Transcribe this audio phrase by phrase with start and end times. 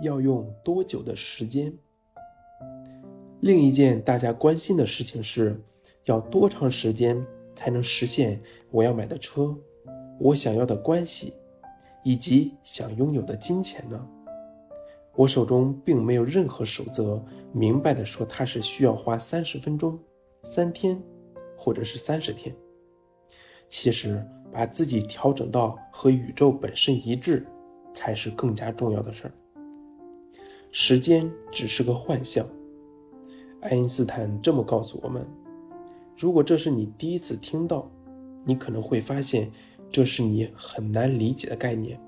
[0.00, 1.72] 要用多久的时间？
[3.40, 5.58] 另一件大家关心的事情是，
[6.04, 8.40] 要多长时间才能实现
[8.70, 9.56] 我要买的车、
[10.18, 11.34] 我想要的关系，
[12.02, 14.06] 以及想拥有的金钱呢？
[15.14, 17.22] 我手中并没有任何守则，
[17.52, 19.98] 明白的说它是需要花三十分钟、
[20.44, 21.02] 三天，
[21.56, 22.54] 或者是三十天。
[23.68, 27.46] 其实，把自己调整到和宇宙本身一致，
[27.92, 29.32] 才是更加重要的事儿。
[30.72, 32.46] 时间只是个幻象。
[33.60, 35.26] 爱因斯坦这么告诉我们：
[36.16, 37.90] 如果这是你第一次听到，
[38.44, 39.50] 你可能会发现
[39.90, 42.00] 这是你很难理解的概念，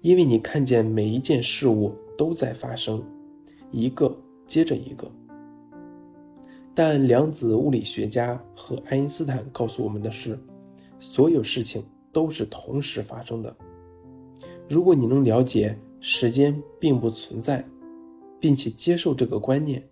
[0.00, 3.02] 因为你看见每一件事物都在发生，
[3.70, 5.10] 一个接着一个。
[6.72, 10.38] 但量子物理学家和爱因斯坦告诉我们的是，
[10.98, 13.54] 所有事情都是同时发生的。
[14.68, 15.78] 如果你能了解
[16.08, 17.64] 时间并不存在，
[18.38, 19.84] 并且接受这个观念。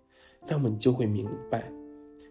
[0.47, 1.69] 那么你就会明白，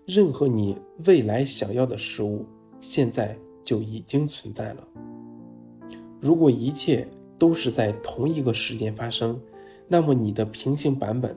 [0.07, 2.47] 任何你未来想要的事物，
[2.81, 4.89] 现在就已经存在了。
[6.19, 7.07] 如果一切
[7.39, 9.39] 都是在同一个时间发生，
[9.87, 11.37] 那么你的平行版本，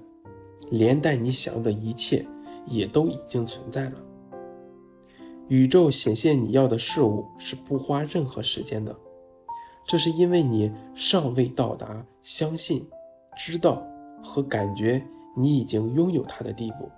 [0.69, 2.25] 连带你想要的一切，
[2.65, 4.01] 也都已经存在了。
[5.49, 8.97] 宇宙显现你要的事物是不花任何时间的，
[9.85, 12.85] 这是因为你尚未到达相信、
[13.37, 13.81] 知道
[14.21, 15.01] 和感觉。
[15.33, 16.89] 你已经拥有它的地步，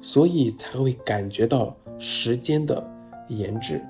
[0.00, 2.82] 所以才会感觉到时间的
[3.28, 3.80] 延滞。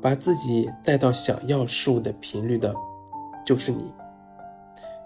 [0.00, 2.74] 把自己带到想要事物的频率的，
[3.44, 3.92] 就是你。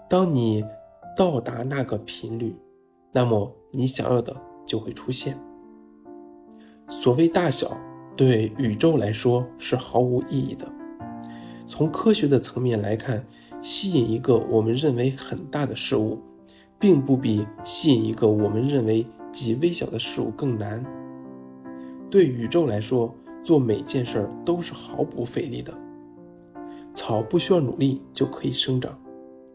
[0.07, 0.65] 当你
[1.15, 2.55] 到达那个频率，
[3.11, 4.33] 那么你想要的
[4.65, 5.37] 就会出现。
[6.89, 7.77] 所谓大小，
[8.15, 10.65] 对宇宙来说是毫无意义的。
[11.69, 13.23] 从科学的层面来看。
[13.61, 16.17] 吸引一个我们认为很大的事物，
[16.79, 20.81] 并不比吸引一个我们认为极微小的事物更难。
[22.09, 23.13] 对宇宙来说，
[23.43, 25.73] 做每件事儿都是毫不费力的。
[26.93, 28.97] 草不需要努力就可以生长，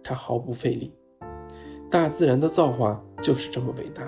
[0.03, 0.93] 它毫不费力。
[1.91, 4.07] 大自然的造化就是这么伟大。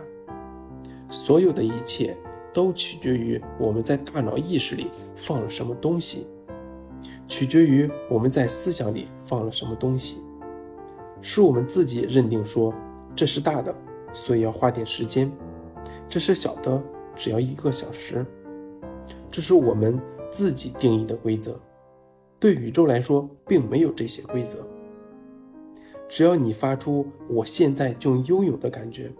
[1.08, 2.14] 所有的一切
[2.52, 6.26] 都取决于我们在大脑意识里放了什么东西。
[7.28, 10.18] 取决于我们在思想里放了什么东西，
[11.20, 12.72] 是我们自己认定说
[13.14, 13.74] 这是大的，
[14.12, 15.28] 所以要花点时间；
[16.08, 16.82] 这是小的，
[17.14, 18.24] 只要一个小时。
[19.30, 20.00] 这是我们
[20.30, 21.58] 自己定义的规则。
[22.38, 24.66] 对宇宙来说，并没有这些规则。
[26.08, 29.10] 只要你发出“我现在就拥有”的感觉，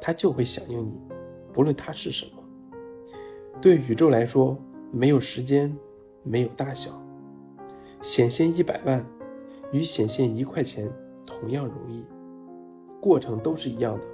[0.00, 0.92] 它就会响应你，
[1.52, 2.32] 不论它是什么。
[3.60, 4.56] 对宇宙来说，
[4.90, 5.76] 没有时间，
[6.22, 6.90] 没有大小。
[8.02, 9.04] 显现一百万，
[9.72, 10.90] 与显现一块钱
[11.26, 12.04] 同样容易，
[13.00, 14.04] 过程都是一样的。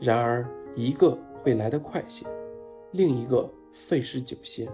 [0.00, 2.26] 然而，一个会来得快些，
[2.92, 4.68] 另一个费时久些。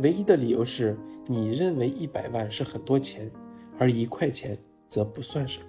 [0.00, 0.96] 唯一的理由是
[1.26, 3.30] 你认为一百万是很多钱，
[3.78, 4.56] 而一块钱
[4.88, 5.66] 则不算什么。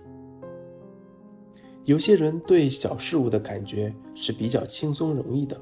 [1.84, 5.62] 有些人对小事物的感觉是比较轻松容易的，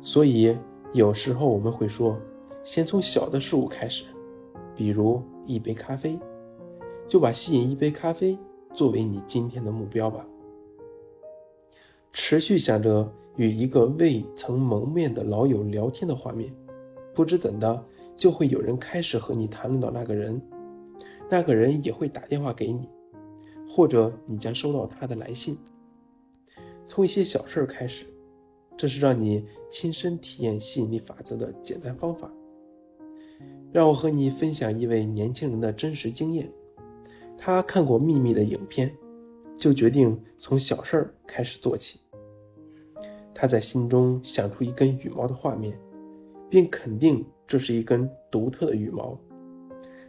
[0.00, 0.56] 所以
[0.94, 2.18] 有时候我们会说，
[2.64, 4.06] 先从小的事物开始。
[4.76, 6.18] 比如一杯咖啡，
[7.08, 8.38] 就把吸引一杯咖啡
[8.74, 10.24] 作为你今天的目标吧。
[12.12, 16.54] 持续想着与一个未曾谋面的老友聊天的画面，
[17.14, 17.84] 不知怎的
[18.14, 20.40] 就会有人开始和你谈论到那个人，
[21.30, 22.88] 那个人也会打电话给你，
[23.68, 25.58] 或者你将收到他的来信。
[26.88, 28.06] 从一些小事儿开始，
[28.76, 32.30] 这是让你亲身体验吸引力法则的简单方法。
[33.72, 36.50] 让我和你分享一位年轻人的真实经验。
[37.36, 38.90] 他看过《秘密》的影片，
[39.58, 42.00] 就决定从小事儿开始做起。
[43.34, 45.78] 他在心中想出一根羽毛的画面，
[46.48, 49.18] 并肯定这是一根独特的羽毛。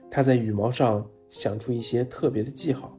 [0.09, 2.97] 他在羽毛上想出一些特别的记号，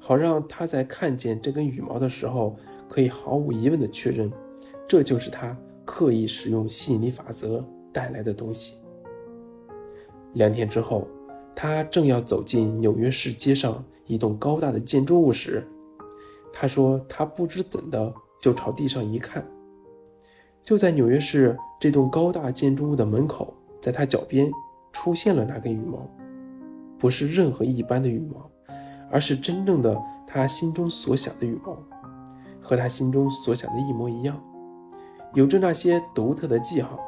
[0.00, 2.56] 好让他在看见这根羽毛的时候，
[2.88, 4.28] 可以毫无疑问地确认，
[4.88, 8.74] 这就是他刻意使用吸引力法则带来的东西。
[10.36, 11.08] 两天之后，
[11.54, 15.66] 他正要走进纽约市街上一栋高大的建筑物时，
[16.52, 19.42] 他说：“他不知怎的就朝地上一看，
[20.62, 24.50] 就在纽约市这栋高大建筑物的门口，在他脚边
[24.92, 26.06] 出现了那根羽毛，
[26.98, 28.50] 不是任何一般的羽毛，
[29.10, 31.78] 而是真正的他心中所想的羽毛，
[32.60, 34.38] 和他心中所想的一模一样，
[35.32, 37.00] 有着那些独特的记号。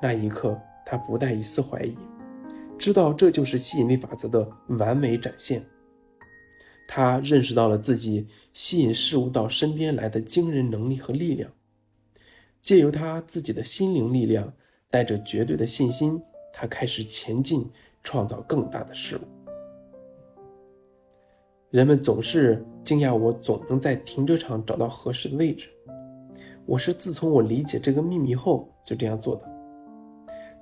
[0.00, 1.94] 那一刻，他不带一丝怀疑。”
[2.78, 5.64] 知道这就是吸引力法则的完美展现，
[6.86, 11.50] 他认识到了自己吸引事物到身边来的惊人能力和力量，
[12.60, 14.52] 借由他自己的心灵力量，
[14.90, 16.20] 带着绝对的信心，
[16.52, 17.68] 他开始前进，
[18.02, 19.20] 创造更大的事物。
[21.70, 25.70] 人们总是惊讶我总能在停车场找到合适的位置。
[26.66, 29.42] 我是自从我理解这个秘密后就这样做的。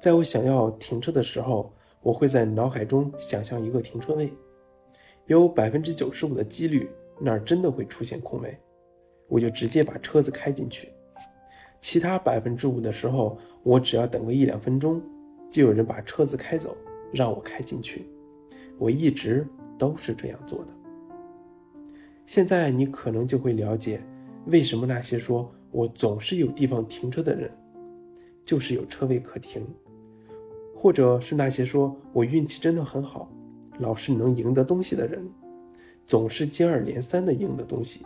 [0.00, 1.73] 在我想要停车的时候，
[2.04, 4.30] 我会在脑海中想象一个停车位，
[5.26, 8.56] 有百分之九十五的几率那儿真的会出现空位，
[9.26, 10.90] 我就直接把车子开进去。
[11.80, 15.02] 其他百分之五的时候，我只要等个一两分钟，
[15.50, 16.76] 就有人把车子开走，
[17.10, 18.06] 让我开进去。
[18.78, 19.46] 我一直
[19.78, 20.72] 都是这样做的。
[22.26, 24.02] 现在你可能就会了解，
[24.46, 27.50] 为什么那些说我总是有地方停车的人，
[28.44, 29.66] 就是有车位可停。
[30.84, 33.32] 或者是那些说我运气真的很好，
[33.78, 35.26] 老是能赢得东西的人，
[36.06, 38.04] 总是接二连三的赢得东西。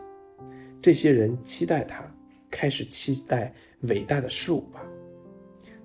[0.81, 2.09] 这些人期待他
[2.49, 4.81] 开始期待伟大的事物吧。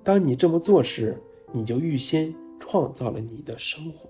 [0.04, 1.19] 当你这么做时，
[1.51, 4.07] 你就预先创造了你的生活。